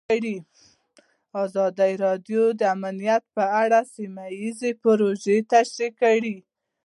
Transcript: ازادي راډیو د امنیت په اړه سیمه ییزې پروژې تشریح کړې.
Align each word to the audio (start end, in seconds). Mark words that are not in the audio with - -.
ازادي 1.43 1.93
راډیو 2.05 2.43
د 2.59 2.61
امنیت 2.75 3.23
په 3.35 3.43
اړه 3.61 3.79
سیمه 3.95 4.25
ییزې 4.39 4.71
پروژې 4.83 5.37
تشریح 5.51 5.91
کړې. 6.01 6.37